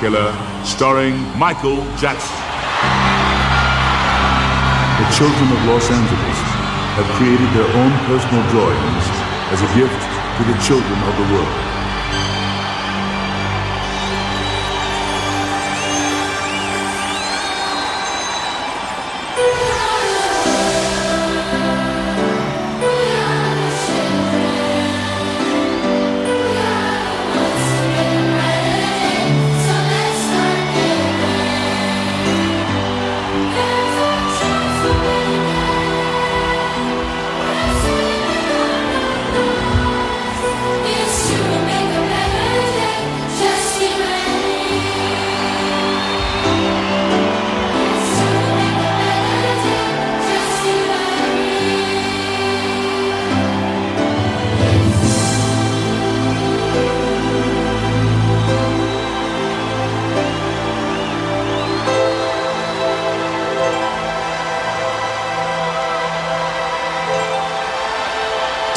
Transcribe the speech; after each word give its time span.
Killer, 0.00 0.32
starring 0.64 1.12
Michael 1.36 1.84
Jackson. 2.00 2.32
The 4.96 5.08
children 5.12 5.52
of 5.52 5.60
Los 5.68 5.90
Angeles 5.90 6.38
have 6.96 7.06
created 7.20 7.48
their 7.52 7.68
own 7.76 7.92
personal 8.08 8.40
drawings 8.48 9.04
as 9.52 9.60
a 9.60 9.68
gift 9.76 10.00
to 10.38 10.42
the 10.48 10.56
children 10.64 10.98
of 11.04 11.14
the 11.20 11.34
world. 11.34 11.69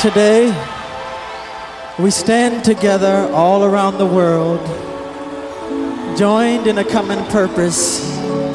Today, 0.04 0.48
we 1.98 2.12
stand 2.12 2.66
together 2.66 3.32
all 3.32 3.64
around 3.64 3.98
the 3.98 4.06
world, 4.06 4.60
joined 6.18 6.68
in 6.68 6.80
a 6.80 6.84
common 6.84 7.24
purpose 7.32 8.02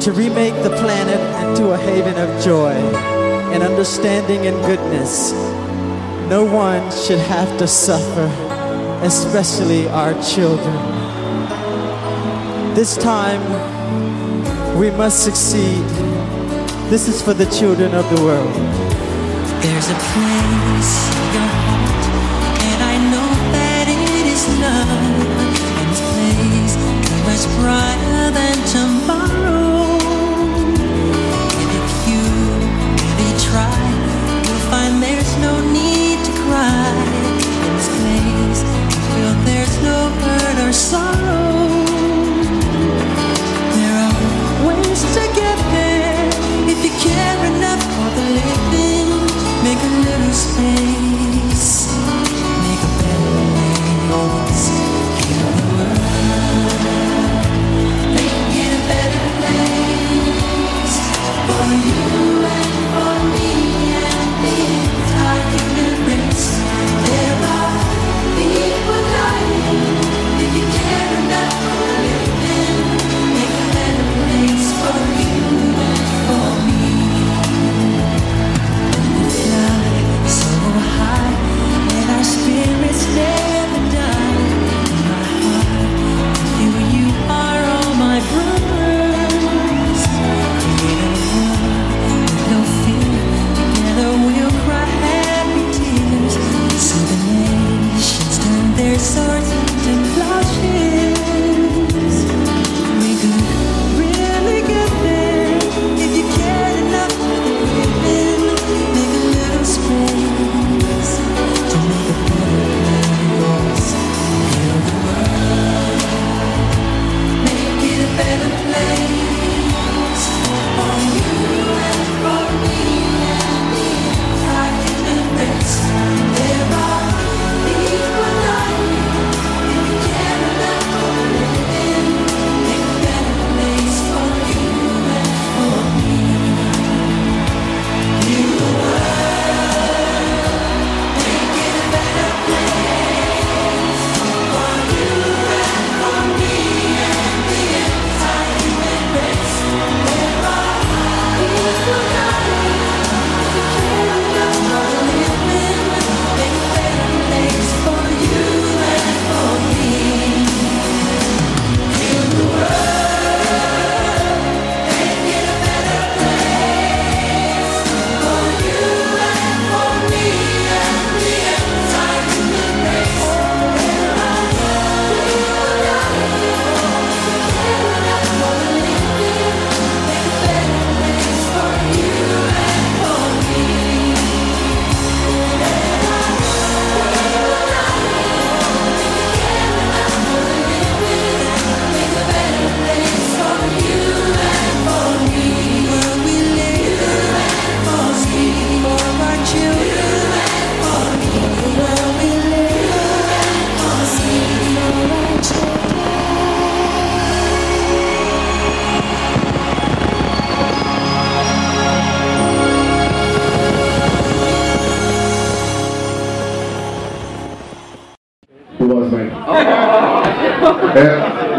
to 0.05 0.11
remake 0.11 0.53
the 0.61 0.69
planet 0.69 1.19
into 1.49 1.71
a 1.71 1.77
haven 1.79 2.15
of 2.19 2.43
joy 2.43 2.73
and 3.51 3.63
understanding 3.63 4.45
and 4.45 4.63
goodness. 4.63 5.31
No 6.29 6.45
one 6.45 6.91
should 6.91 7.17
have 7.17 7.57
to 7.57 7.65
suffer, 7.65 8.27
especially 9.03 9.87
our 9.87 10.13
children. 10.21 10.75
This 12.75 12.95
time, 12.95 13.41
we 14.77 14.91
must 14.91 15.23
succeed. 15.23 15.83
This 16.91 17.07
is 17.07 17.23
for 17.23 17.33
the 17.33 17.47
children 17.47 17.95
of 17.95 18.07
the 18.15 18.23
world. 18.23 18.53
There's 19.63 19.89
a 19.89 19.95
place 20.13 21.08
is 27.39 28.18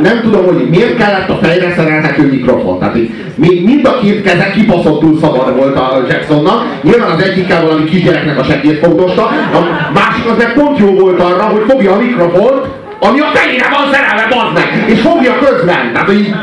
nem 0.02 0.20
tudom, 0.22 0.44
hogy 0.44 0.68
miért 0.70 0.96
kellett 0.96 1.28
a 1.28 1.38
fejre 1.42 1.72
szerelhető 1.76 2.26
mikrofon. 2.30 2.78
Tehát 2.78 2.96
így, 2.96 3.64
mind 3.64 3.86
a 3.86 3.98
két 4.00 4.22
keze 4.22 4.50
kibaszottul 4.50 5.18
szabad 5.20 5.56
volt 5.56 5.76
a 5.76 6.04
Jacksonnak. 6.08 6.64
Nyilván 6.82 7.10
az 7.10 7.22
egyikkel 7.22 7.62
valami 7.62 7.84
kisgyereknek 7.84 8.38
a 8.38 8.44
segít 8.44 8.78
fogdosta, 8.78 9.22
a 9.26 9.90
másik 9.94 10.30
az 10.30 10.36
meg 10.36 10.52
pont 10.52 10.78
jó 10.78 10.86
volt 10.86 11.20
arra, 11.20 11.42
hogy 11.42 11.62
fogja 11.68 11.92
a 11.92 11.98
mikrofont, 11.98 12.66
ami 13.00 13.20
a 13.20 13.30
fejére 13.34 13.68
van 13.70 13.92
szerelve, 13.92 14.26
bazd 14.30 14.54
meg! 14.54 14.84
És 14.86 15.00
fogja 15.00 15.38
közben! 15.38 15.92
Tehát, 15.92 16.06
hogy 16.06 16.34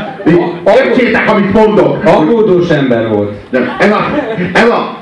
értsétek, 0.66 1.30
amit 1.30 1.54
mondok. 1.54 2.04
Aggódós 2.06 2.70
ember 2.70 3.08
volt. 3.08 3.32
Nem, 3.50 3.76
ez 3.80 3.92
a, 3.92 4.06
ez 4.54 4.70
a, 4.70 4.98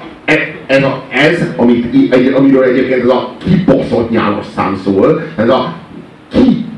ez, 0.68 0.84
a, 0.84 1.02
ez 1.10 1.44
amit, 1.56 2.16
amiről 2.36 2.64
egyébként 2.64 3.04
ez 3.04 3.10
a 3.10 3.32
kibaszott 3.46 4.10
nyálos 4.10 4.46
szám 4.56 4.80
szól, 4.84 5.22
ez 5.36 5.50
a 5.50 5.74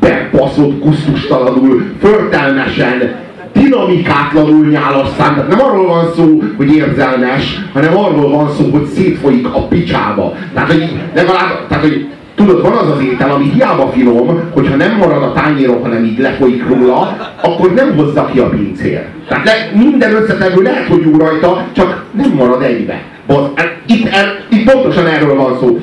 kibaszott, 0.07 0.79
kusztustalanul, 0.79 1.83
förtelmesen, 1.99 3.15
dinamikátlanul 3.53 4.65
nyálas 4.65 5.07
szám. 5.17 5.33
Tehát 5.33 5.49
nem 5.49 5.61
arról 5.61 5.87
van 5.87 6.11
szó, 6.15 6.41
hogy 6.57 6.75
érzelmes, 6.75 7.59
hanem 7.73 7.97
arról 7.97 8.29
van 8.29 8.49
szó, 8.57 8.69
hogy 8.71 8.85
szétfolyik 8.85 9.47
a 9.53 9.67
picsába. 9.67 10.33
Tehát, 10.53 10.71
hogy 10.71 10.91
legalább, 11.13 11.67
tehát, 11.67 11.83
hogy 11.83 12.07
Tudod, 12.35 12.61
van 12.61 12.71
az 12.71 12.89
az 12.89 13.01
étel, 13.01 13.31
ami 13.31 13.51
hiába 13.53 13.91
finom, 13.91 14.39
hogyha 14.53 14.75
nem 14.75 14.97
marad 14.97 15.23
a 15.23 15.33
tányéron, 15.33 15.81
hanem 15.81 16.03
így 16.03 16.19
lefolyik 16.19 16.67
róla, 16.67 17.17
akkor 17.41 17.73
nem 17.73 17.95
hozza 17.95 18.25
ki 18.25 18.39
a 18.39 18.49
pincér. 18.49 19.05
Tehát 19.27 19.45
le, 19.45 19.71
minden 19.73 20.15
összetevő 20.15 20.61
lehet, 20.61 20.87
hogy 20.87 21.01
jó 21.01 21.17
rajta, 21.17 21.65
csak 21.71 22.03
nem 22.11 22.31
marad 22.35 22.61
egybe. 22.61 23.01
Itt, 23.85 24.07
el, 24.07 24.39
itt 24.49 24.71
pontosan 24.71 25.07
erről 25.07 25.35
van 25.35 25.57
szó. 25.59 25.79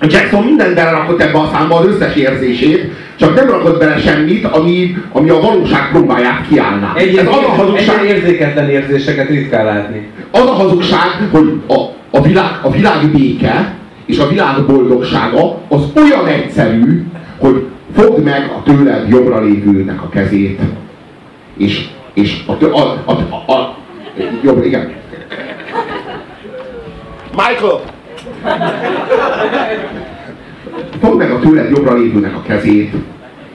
Jackson 0.00 0.44
mindent 0.44 0.74
belerakott 0.74 1.20
ebbe 1.20 1.38
a 1.38 1.50
számba, 1.52 1.76
az 1.76 1.86
összes 1.86 2.14
érzését, 2.14 2.92
csak 3.16 3.34
nem 3.34 3.50
rakott 3.50 3.78
bele 3.78 3.98
semmit, 3.98 4.44
ami, 4.44 4.96
ami 5.12 5.30
a 5.30 5.40
valóság 5.40 5.90
próbáját 5.90 6.46
kiállná. 6.48 6.92
Egy, 6.96 7.16
Ez 7.16 7.26
az 7.26 7.34
a 7.34 7.48
hazugság, 7.48 8.04
érzéketlen 8.04 8.68
érzéseket 8.68 9.28
ritkán 9.28 9.64
látni. 9.64 10.08
Az 10.30 10.40
a 10.46 10.52
hazugság, 10.52 11.28
hogy 11.30 11.60
a, 11.66 11.74
a, 12.10 12.22
világ, 12.22 12.58
a 12.62 12.70
világ 12.70 13.10
béke, 13.12 13.74
és 14.06 14.18
a 14.18 14.28
világ 14.28 14.64
boldogsága 14.66 15.58
az 15.68 15.82
olyan 15.96 16.26
egyszerű, 16.26 17.02
hogy 17.38 17.64
fogd 17.96 18.24
meg 18.24 18.50
a 18.56 18.62
tőled 18.62 19.08
jobbra 19.08 19.40
lévőnek 19.40 20.02
a 20.02 20.08
kezét, 20.08 20.60
és, 21.56 21.86
és 22.14 22.42
a, 22.46 22.64
a, 22.64 23.02
a, 23.04 23.12
a, 23.46 23.52
a 23.52 23.76
jobb, 24.42 24.64
igen. 24.64 24.92
Michael! 27.36 27.80
Fogd 31.00 31.18
meg 31.18 31.30
a 31.30 31.38
tőled 31.38 31.70
jobbra 31.70 31.94
lévőnek 31.94 32.36
a 32.36 32.42
kezét, 32.42 32.94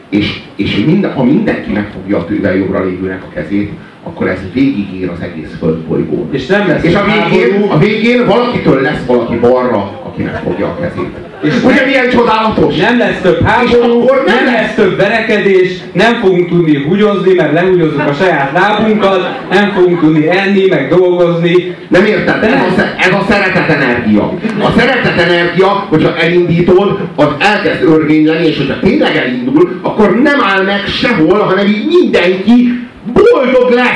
és, 0.10 0.42
és 0.56 0.84
minden, 0.86 1.14
ha 1.14 1.24
mindenki 1.24 1.72
megfogja 1.72 2.18
a 2.18 2.26
tőle 2.26 2.56
jobbra 2.56 2.84
lévőnek 2.84 3.24
a 3.24 3.30
kezét, 3.34 3.72
akkor 4.04 4.28
ez 4.28 4.40
végigér 4.54 5.10
az 5.10 5.22
egész 5.22 5.56
földbolygón. 5.60 6.28
És 6.32 6.46
nem 6.46 6.68
lesz 6.68 6.84
És 6.84 6.96
a 6.96 7.04
végén, 7.04 7.62
a 7.70 7.78
végén 7.78 8.26
valakitől 8.26 8.82
lesz 8.82 9.06
valaki 9.06 9.36
balra, 9.36 10.02
aki 10.04 10.22
megfogja 10.24 10.66
a 10.66 10.78
kezét. 10.82 11.10
És 11.44 11.54
Ugye 11.64 11.76
nem, 11.76 11.86
milyen 11.86 12.10
csodálatos? 12.10 12.76
Nem 12.76 12.98
lesz 12.98 13.22
több 13.22 13.42
háború, 13.42 14.04
nem, 14.04 14.26
nem 14.26 14.54
lesz. 14.54 14.74
több 14.76 14.98
verekedés, 14.98 15.70
nem 15.94 16.14
fogunk 16.14 16.50
tudni 16.50 16.84
húgyozni, 16.84 17.34
mert 17.34 17.54
lehúgyozzuk 17.54 18.08
a 18.08 18.14
saját 18.14 18.52
lábunkat, 18.54 19.40
nem 19.52 19.72
fogunk 19.72 20.00
tudni 20.00 20.30
enni, 20.30 20.66
meg 20.70 20.88
dolgozni. 20.90 21.76
Nem 21.88 22.06
érted? 22.06 22.44
Ez 22.44 22.52
a, 22.52 22.82
ez 22.98 23.14
a 23.14 23.26
szeretet 23.30 23.70
energia. 23.70 24.34
A 24.60 24.70
szeretet 24.78 25.20
energia, 25.20 25.68
hogyha 25.90 26.18
elindítod, 26.18 27.00
az 27.16 27.28
elkezd 27.40 27.84
örvényleni, 27.84 28.46
és 28.48 28.58
hogyha 28.58 28.80
tényleg 28.80 29.16
elindul, 29.16 29.80
akkor 29.82 30.22
nem 30.22 30.42
áll 30.42 30.64
meg 30.64 30.84
sehol, 30.88 31.40
hanem 31.40 31.68
így 31.68 31.86
mindenki 31.88 32.82
boldog 33.14 33.53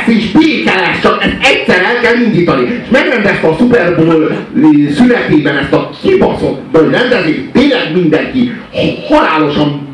lesz 0.07 0.15
és 0.15 0.31
béke 0.31 0.75
lesz, 0.75 1.01
csak 1.01 1.23
ezt 1.23 1.35
egyszer 1.41 1.83
el 1.83 1.99
kell 2.01 2.21
indítani. 2.21 2.65
És 2.65 2.89
megrendezte 2.89 3.47
a 3.47 3.55
Super 3.59 3.95
Bowl 3.95 4.45
szünetében 4.95 5.57
ezt 5.57 5.73
a 5.73 5.89
kibaszott 6.01 6.77
rendezést, 6.91 7.49
tényleg 7.51 7.91
mindenki 7.93 8.51
halálosan 9.07 9.86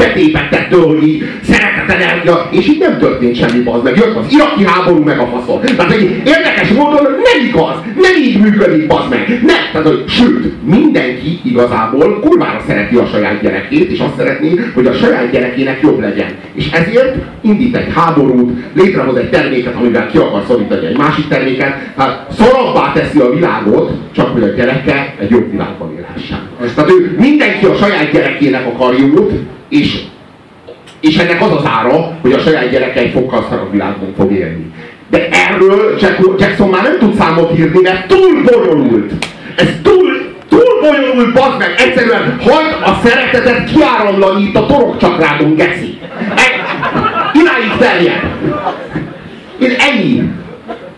betépett 0.00 0.54
ettől, 0.54 0.86
hogy 0.86 1.02
így 1.02 1.24
szeretet 1.42 1.90
energia, 1.90 2.48
és 2.50 2.68
így 2.68 2.78
nem 2.78 2.98
történt 2.98 3.36
semmi, 3.36 3.62
az 3.64 3.82
meg. 3.82 3.96
Jött 3.96 4.16
az 4.16 4.32
iraki 4.32 4.64
háború, 4.64 5.02
meg 5.02 5.18
a 5.18 5.26
faszon. 5.26 5.60
Tehát 5.76 5.92
egy 5.92 6.22
érdekes 6.24 6.68
módon 6.68 7.02
nem 7.02 7.46
igaz, 7.48 7.76
nem 7.94 8.14
így 8.22 8.38
működik, 8.40 8.92
az 8.92 9.04
meg. 9.10 9.40
Nem, 9.46 9.62
tehát, 9.72 9.86
hogy, 9.86 10.04
sőt, 10.08 10.64
mindenki 10.64 11.40
igazából 11.44 12.20
kurvára 12.20 12.62
szereti 12.66 12.96
a 12.96 13.06
saját 13.06 13.40
gyerekét, 13.42 13.90
és 13.90 13.98
azt 13.98 14.16
szeretné, 14.16 14.50
hogy 14.74 14.86
a 14.86 14.92
saját 14.92 15.30
gyerekének 15.30 15.80
jobb 15.82 16.00
legyen. 16.00 16.30
És 16.54 16.70
ezért 16.70 17.16
indít 17.40 17.76
egy 17.76 17.92
háborút, 17.94 18.50
létrehoz 18.72 19.16
egy 19.16 19.30
terméket, 19.30 19.74
amivel 19.74 20.06
ki 20.06 20.18
akar 20.18 20.42
szorítani 20.46 20.86
egy 20.86 20.96
másik 20.96 21.28
terméket, 21.28 21.74
hát 21.96 22.26
szarabbá 22.38 22.92
teszi 22.92 23.18
a 23.18 23.30
világot, 23.34 23.92
csak 24.12 24.32
hogy 24.32 24.42
a 24.42 24.46
gyereke 24.46 25.14
egy 25.20 25.30
jobb 25.30 25.50
világban 25.50 25.92
élhessen. 25.96 26.49
Tehát 26.60 26.90
ő 26.90 27.16
mindenki 27.18 27.64
a 27.64 27.74
saját 27.74 28.10
gyerekének 28.12 28.66
akar 28.66 28.94
jót, 28.94 29.32
és, 29.68 30.00
és 31.00 31.16
ennek 31.16 31.42
az 31.42 31.52
az 31.52 31.64
ára, 31.64 32.18
hogy 32.22 32.32
a 32.32 32.38
saját 32.38 32.70
gyereke 32.70 33.00
egy 33.00 33.12
fokkal 33.12 33.46
szarabb 33.50 33.70
világban 33.70 34.14
fog 34.16 34.32
élni. 34.32 34.72
De 35.10 35.28
erről 35.28 35.98
Jackson 36.38 36.68
már 36.68 36.82
nem 36.82 36.98
tud 36.98 37.14
számot 37.14 37.58
írni, 37.58 37.80
mert 37.82 38.06
túl 38.06 38.42
bonyolult. 38.44 39.12
Ez 39.56 39.68
túl, 39.82 40.34
túl 40.48 40.80
bonyolult, 40.80 41.32
bazd 41.32 41.58
meg! 41.58 41.74
Egyszerűen 41.76 42.40
hagyd 42.40 42.76
a 42.84 43.00
szeretetet 43.04 43.64
kiáramlani 43.64 44.42
itt 44.42 44.56
a 44.56 44.66
torokcsakrádon, 44.66 45.54
geszi. 45.54 45.98
E, 46.34 46.42
idáig 47.32 47.76
terjed. 47.78 48.22
Én 49.58 49.74
ennyi. 49.78 50.39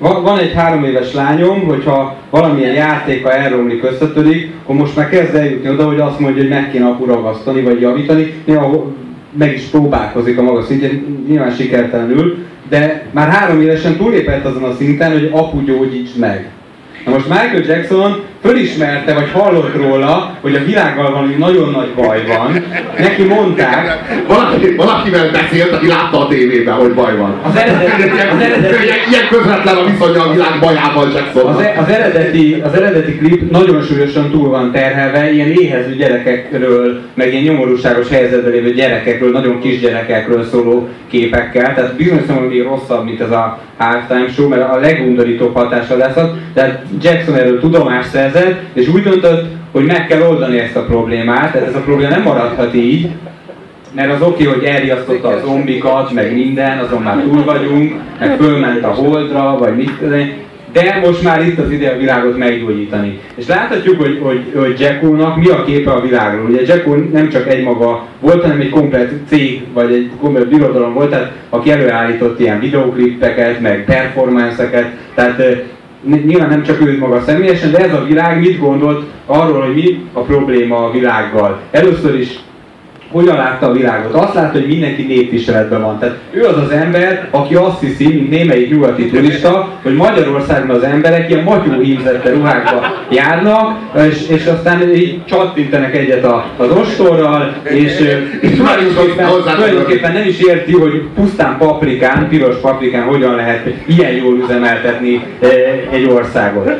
Van, 0.02 0.38
egy 0.38 0.52
három 0.52 0.84
éves 0.84 1.12
lányom, 1.12 1.64
hogyha 1.64 2.16
valamilyen 2.31 2.75
játéka 2.75 3.32
elromlik, 3.32 3.84
összetörik, 3.84 4.52
akkor 4.62 4.76
most 4.76 4.96
már 4.96 5.08
kezd 5.08 5.34
eljutni 5.34 5.69
oda, 5.69 5.87
hogy 5.87 6.00
azt 6.00 6.19
mondja, 6.19 6.43
hogy 6.43 6.50
meg 6.50 6.70
kéne 6.70 6.87
apu 6.87 7.04
ragasztani, 7.04 7.62
vagy 7.62 7.81
javítani. 7.81 8.34
Néha 8.44 8.93
meg 9.38 9.52
is 9.52 9.62
próbálkozik 9.62 10.38
a 10.38 10.43
maga 10.43 10.62
szintjén, 10.62 11.25
nyilván 11.28 11.50
sikertelenül, 11.50 12.37
de 12.69 13.06
már 13.10 13.28
három 13.28 13.60
évesen 13.60 13.96
túlépett 13.96 14.44
azon 14.44 14.64
a 14.64 14.75
szinten, 14.75 15.12
hogy 15.12 15.31
apu 15.32 15.64
gyógyíts 15.64 16.16
meg. 16.16 16.50
Na 17.04 17.12
most 17.12 17.28
Michael 17.28 17.64
Jackson 17.66 18.20
fölismerte, 18.43 19.15
vagy 19.15 19.31
hallott 19.33 19.77
róla, 19.77 20.39
hogy 20.41 20.55
a 20.55 20.65
világgal 20.65 21.11
valami 21.11 21.35
nagyon 21.35 21.71
nagy 21.71 21.91
baj 21.94 22.23
van. 22.27 22.65
Neki 22.99 23.23
mondták... 23.23 24.05
Valaki, 24.29 24.75
valakivel 24.75 25.31
beszélt, 25.31 25.73
aki 25.73 25.87
látta 25.87 26.21
a 26.21 26.29
tévében, 26.29 26.75
hogy 26.75 26.94
baj 26.94 27.17
van. 27.17 27.41
Az 27.43 27.56
eredeti... 27.56 28.11
Az 28.33 28.41
eredeti 28.41 28.75
ilyen 29.11 29.28
közvetlen 29.31 29.76
a 29.76 29.85
viszonya 29.85 30.23
a 30.23 30.33
világ 30.33 30.59
bajával 30.61 31.11
Jackson. 31.12 31.55
Az, 31.55 31.61
e- 31.61 31.75
az, 31.78 31.88
eredeti, 31.88 32.62
az 32.64 32.75
eredeti 32.75 33.16
klip 33.16 33.50
nagyon 33.50 33.83
súlyosan 33.83 34.31
túl 34.31 34.49
van 34.49 34.73
terhelve, 34.73 35.33
ilyen 35.33 35.50
éhező 35.50 35.95
gyerekekről, 35.95 37.00
meg 37.14 37.33
ilyen 37.33 37.43
nyomorúságos 37.43 38.09
helyzetben 38.09 38.52
lévő 38.52 38.73
gyerekekről, 38.73 39.31
nagyon 39.31 39.61
kis 39.61 39.81
gyerekekről 39.81 40.45
szóló 40.45 40.88
képekkel. 41.11 41.75
Tehát 41.75 41.97
bizonyos 41.97 42.23
szempontból 42.26 42.62
rosszabb, 42.62 43.05
mint 43.05 43.21
ez 43.21 43.31
a 43.31 43.59
halftime 43.76 44.28
show, 44.28 44.49
mert 44.49 44.71
a 44.71 44.78
legundorítóbb 44.78 45.55
hatása 45.55 45.97
lesz 45.97 46.16
az. 46.16 46.28
Tehát 46.55 46.83
Jackson 47.02 47.35
erről 47.35 47.61
tudomást 47.61 48.11
szerzett, 48.33 48.61
és 48.73 48.89
úgy 48.89 49.03
döntött, 49.03 49.47
hogy 49.73 49.85
meg 49.85 50.07
kell 50.07 50.21
oldani 50.21 50.59
ezt 50.59 50.77
a 50.77 50.85
problémát, 50.85 51.53
tehát 51.53 51.69
ez 51.69 51.75
a 51.75 51.81
probléma 51.81 52.11
nem 52.11 52.23
maradhat 52.23 52.75
így, 52.75 53.09
mert 53.95 54.12
az 54.12 54.23
oké, 54.23 54.45
hogy 54.45 54.65
elriasztotta 54.65 55.29
a 55.29 55.41
zombikat, 55.45 56.12
meg 56.12 56.35
minden, 56.35 56.79
azon 56.79 57.03
már 57.03 57.17
túl 57.17 57.45
vagyunk, 57.45 57.95
meg 58.19 58.37
fölment 58.37 58.85
a 58.85 58.89
holdra, 58.89 59.57
vagy 59.59 59.77
mit 59.77 60.01
de 60.73 61.01
most 61.05 61.23
már 61.23 61.47
itt 61.47 61.59
az 61.59 61.71
ide 61.71 61.91
a 61.91 61.97
világot 61.97 62.37
meggyógyítani. 62.37 63.19
És 63.35 63.47
láthatjuk, 63.47 64.01
hogy, 64.01 64.19
hogy, 64.23 64.53
hogy 64.57 64.81
Jacko-nak 64.81 65.37
mi 65.37 65.49
a 65.49 65.65
képe 65.65 65.91
a 65.91 66.01
világról. 66.01 66.51
Ugye 66.51 66.61
Jacko 66.67 66.95
nem 66.95 67.29
csak 67.29 67.49
egy 67.49 67.65
maga 67.65 68.07
volt, 68.21 68.43
hanem 68.43 68.61
egy 68.61 68.69
komplet 68.69 69.12
cég, 69.29 69.62
vagy 69.73 69.93
egy 69.93 70.11
komplet 70.21 70.49
birodalom 70.49 70.95
volt, 70.95 71.11
tehát 71.11 71.33
aki 71.49 71.71
előállított 71.71 72.41
ilyen 72.41 72.61
videoklippeket, 72.61 73.61
meg 73.61 73.85
performance-eket, 73.85 74.87
tehát 75.15 75.43
nyilván 76.04 76.49
nem 76.49 76.62
csak 76.62 76.87
ő 76.87 76.99
maga 76.99 77.21
személyesen, 77.21 77.71
de 77.71 77.78
ez 77.78 77.94
a 77.94 78.04
világ 78.04 78.40
mit 78.40 78.59
gondolt 78.59 79.06
arról, 79.26 79.64
hogy 79.64 79.75
mi 79.75 80.04
a 80.12 80.21
probléma 80.21 80.76
a 80.76 80.90
világgal. 80.90 81.61
Először 81.71 82.21
is 82.21 82.38
hogyan 83.12 83.37
látta 83.37 83.66
a 83.66 83.73
világot. 83.73 84.14
Azt 84.14 84.35
látta, 84.35 84.59
hogy 84.59 84.66
mindenki 84.66 85.02
népviseletben 85.02 85.83
van. 85.83 85.99
Tehát 85.99 86.19
ő 86.31 86.45
az 86.45 86.57
az 86.57 86.71
ember, 86.71 87.28
aki 87.31 87.54
azt 87.54 87.81
hiszi, 87.81 88.07
mint 88.07 88.31
némelyik 88.31 88.71
nyugati 88.71 89.11
turista, 89.11 89.69
hogy 89.83 89.95
Magyarországon 89.95 90.76
az 90.76 90.83
emberek 90.83 91.31
ilyen 91.31 91.42
matyó 91.42 91.81
hímzette 91.81 92.31
ruhákba 92.31 92.81
járnak, 93.11 93.78
és, 94.09 94.28
és 94.28 94.47
aztán 94.47 94.95
így 94.95 95.25
csattintenek 95.25 95.97
egyet 95.97 96.25
a, 96.25 96.47
az 96.57 96.71
ostorral, 96.71 97.54
és, 97.62 98.19
és 98.40 98.57
tulajdonképpen, 98.57 99.26
tulajdonképpen 99.54 100.12
nem 100.12 100.26
is 100.26 100.40
érti, 100.40 100.73
hogy 100.73 101.02
pusztán 101.14 101.57
paprikán, 101.59 102.28
piros 102.28 102.57
paprikán 102.57 103.02
hogyan 103.02 103.35
lehet 103.35 103.66
ilyen 103.87 104.12
jól 104.12 104.38
üzemeltetni 104.45 105.23
egy 105.90 106.04
országot. 106.04 106.71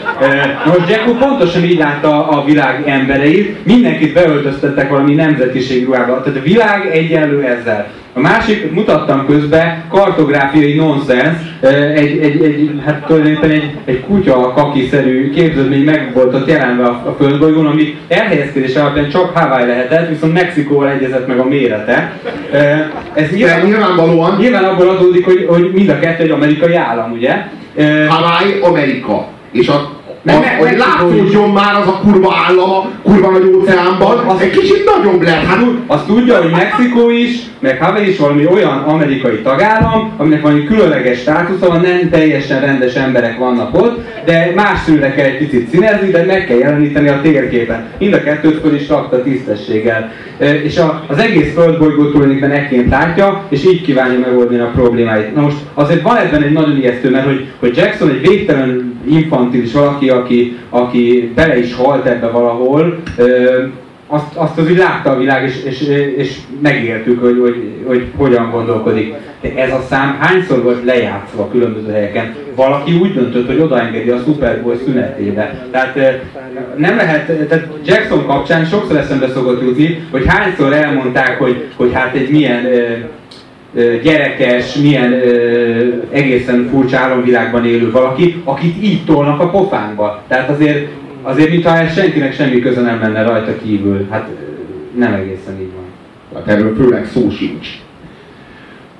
Most 0.67 0.91
Jacko 0.91 1.13
pontosan 1.13 1.65
így 1.65 1.79
látta 1.79 2.29
a 2.29 2.45
világ 2.45 2.83
embereit, 2.87 3.65
mindenkit 3.65 4.13
beöltöztettek 4.13 4.89
valami 4.89 5.15
nemzetiség 5.15 5.85
ruhába 5.85 6.22
tehát 6.23 6.39
a 6.39 6.43
világ 6.43 6.91
egyenlő 6.93 7.43
ezzel. 7.45 7.91
A 8.15 8.21
másik, 8.21 8.73
mutattam 8.73 9.27
közben, 9.27 9.85
kartográfiai 9.89 10.75
nonsens, 10.75 11.39
egy, 11.95 12.19
egy, 12.19 12.43
egy, 12.43 12.81
hát 12.85 13.05
tulajdonképpen 13.07 13.51
egy, 13.51 13.71
egy 13.85 14.01
kutya 14.01 14.53
kakiszerű 14.53 15.31
képződmény 15.31 15.85
meg 15.85 16.11
volt 16.15 16.35
ott 16.35 16.49
jelenve 16.49 16.85
a, 16.85 16.89
a 16.89 17.15
földbolygón, 17.19 17.67
ami 17.67 17.99
elhelyezkedés 18.09 18.75
alapján 18.77 19.09
csak 19.09 19.37
Hawaii 19.37 19.67
lehetett, 19.67 20.09
viszont 20.09 20.33
Mexikóval 20.33 20.91
egyezett 20.91 21.27
meg 21.27 21.39
a 21.39 21.45
mérete. 21.45 22.17
Ez 23.15 23.31
nyilván, 23.31 23.65
nyilvánvalóan... 23.65 24.37
Nyilván 24.39 24.65
abból 24.65 24.89
adódik, 24.89 25.25
hogy, 25.25 25.47
hogy 25.49 25.71
mind 25.75 25.89
a 25.89 25.99
kettő 25.99 26.23
egy 26.23 26.31
amerikai 26.31 26.75
állam, 26.75 27.13
ugye? 27.13 27.35
Hawaii, 28.09 28.61
Amerika. 28.61 29.27
És 29.53 29.69
a 29.69 30.02
nem, 30.23 30.39
az, 30.41 30.67
hogy 30.67 30.77
látszódjon 30.77 31.51
már 31.51 31.75
az 31.75 31.87
a 31.87 32.01
kurva 32.03 32.35
állam 32.47 32.71
a 32.71 32.89
kurva 33.03 33.31
nagy 33.31 33.53
óceánban, 33.55 34.19
az, 34.19 34.41
egy 34.41 34.51
kicsit 34.51 34.85
nagyobb 34.97 35.23
lehet. 35.23 35.45
Hát, 35.45 35.65
azt 35.87 36.07
tudja, 36.07 36.37
hogy 36.37 36.51
Mexikó 36.51 37.11
is, 37.11 37.39
meg 37.59 37.83
Hawaii 37.83 38.09
is 38.09 38.19
valami 38.19 38.47
olyan 38.47 38.79
amerikai 38.79 39.41
tagállam, 39.43 40.13
aminek 40.17 40.43
valami 40.43 40.65
különleges 40.65 41.19
státusza 41.19 41.69
van, 41.69 41.81
nem 41.81 42.11
teljesen 42.11 42.61
rendes 42.61 42.95
emberek 42.95 43.39
vannak 43.39 43.75
ott, 43.75 44.01
de 44.25 44.53
más 44.55 44.79
színre 44.85 45.15
kell 45.15 45.25
egy 45.25 45.39
picit 45.39 45.69
színezni, 45.69 46.11
de 46.11 46.25
meg 46.25 46.45
kell 46.45 46.59
jeleníteni 46.59 47.09
a 47.09 47.21
térképen. 47.23 47.87
Mind 47.99 48.13
a 48.13 48.23
kettőt 48.23 48.61
föl 48.61 48.75
is 48.75 48.89
rakta 48.89 49.23
tisztességgel. 49.23 50.13
És 50.63 50.79
a, 50.79 51.05
az 51.07 51.19
egész 51.19 51.53
földbolygó 51.53 52.11
tulajdonképpen 52.11 52.51
ekként 52.51 52.91
látja, 52.91 53.45
és 53.49 53.65
így 53.65 53.83
kívánja 53.83 54.19
megoldani 54.19 54.61
a 54.61 54.71
problémáit. 54.75 55.35
Na 55.35 55.41
most 55.41 55.57
azért 55.75 56.03
van 56.03 56.17
ebben 56.17 56.43
egy 56.43 56.53
nagyon 56.53 56.77
ijesztő, 56.77 57.11
mert 57.11 57.25
hogy, 57.25 57.47
hogy 57.59 57.77
Jackson 57.77 58.09
egy 58.09 58.29
végtelen 58.29 58.92
infantilis 59.09 59.73
valaki, 59.73 60.09
aki, 60.09 60.59
aki 60.69 61.33
bele 61.35 61.59
is 61.59 61.75
halt 61.75 62.07
ebbe 62.07 62.27
valahol, 62.27 63.03
azt, 64.13 64.35
azt 64.35 64.59
az 64.59 64.71
úgy 64.71 64.77
látta 64.77 65.11
a 65.11 65.19
világ, 65.19 65.45
és, 65.45 65.63
és, 65.65 65.81
és 66.17 66.37
megértük, 66.63 67.21
hogy, 67.21 67.39
hogy, 67.41 67.85
hogy 67.87 68.07
hogyan 68.17 68.51
gondolkodik. 68.51 69.15
De 69.41 69.55
ez 69.57 69.73
a 69.73 69.85
szám 69.89 70.17
hányszor 70.21 70.63
volt 70.63 70.85
lejátszva 70.85 71.49
különböző 71.49 71.93
helyeken? 71.93 72.35
Valaki 72.55 72.93
úgy 72.93 73.13
döntött, 73.13 73.47
hogy 73.47 73.59
odaengedi 73.59 74.11
a 74.11 74.23
Super 74.25 74.63
Bowl 74.63 74.77
szünetébe. 74.85 75.67
Tehát 75.71 76.23
nem 76.77 76.97
lehet, 76.97 77.47
tehát 77.49 77.69
Jackson 77.85 78.27
kapcsán 78.27 78.65
sokszor 78.65 78.97
eszembe 78.97 79.29
szokott 79.29 79.63
jutni, 79.63 80.05
hogy 80.11 80.25
hányszor 80.27 80.73
elmondták, 80.73 81.39
hogy, 81.39 81.69
hogy 81.77 81.93
hát 81.93 82.15
egy 82.15 82.31
milyen 82.31 82.67
gyerekes, 84.03 84.75
milyen 84.75 85.13
ö, 85.13 85.89
egészen 86.11 86.69
furcsa 86.71 86.99
álomvilágban 86.99 87.67
élő 87.67 87.91
valaki, 87.91 88.43
akit 88.45 88.83
így 88.83 89.05
tolnak 89.05 89.41
a 89.41 89.51
pofánkba. 89.51 90.23
Tehát 90.29 90.49
azért, 90.49 90.89
azért 91.23 91.51
mintha 91.51 91.77
ez 91.77 91.93
senkinek 91.93 92.35
semmi 92.35 92.61
köze 92.61 92.81
nem 92.81 93.01
lenne 93.01 93.23
rajta 93.23 93.57
kívül. 93.65 94.07
Hát 94.11 94.29
nem 94.99 95.13
egészen 95.13 95.61
így 95.61 95.71
van. 95.75 95.85
Hát 96.35 96.57
erről 96.57 96.77
főleg 96.77 97.07
szó 97.07 97.31
sincs. 97.31 97.69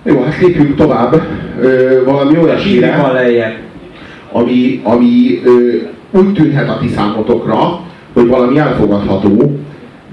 Jó, 0.03 0.23
hát 0.23 0.41
lépjünk 0.41 0.77
tovább. 0.77 1.23
Ö, 1.61 2.03
valami 2.05 2.39
olyasmire, 2.39 2.95
ami, 4.33 4.81
ami 4.83 5.41
ö, 5.45 5.77
úgy 6.11 6.33
tűnhet 6.33 6.69
a 6.69 6.79
ti 6.81 6.89
számotokra, 6.89 7.81
hogy 8.13 8.27
valami 8.27 8.59
elfogadható, 8.59 9.61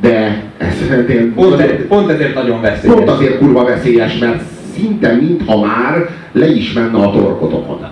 de 0.02 0.44
ez 0.58 0.74
szerintem... 0.90 1.34
Pont, 1.34 1.60
e, 1.60 1.66
pont 1.88 2.10
ezért 2.10 2.34
nagyon 2.34 2.62
veszélyes. 2.62 2.96
Pont 2.96 3.10
azért 3.10 3.38
kurva 3.38 3.64
veszélyes, 3.64 4.18
mert 4.18 4.42
szinte 4.76 5.14
mintha 5.14 5.60
már 5.60 6.10
le 6.32 6.52
is 6.52 6.74
menne 6.74 6.98
a 6.98 7.12
torkotokon. 7.12 7.88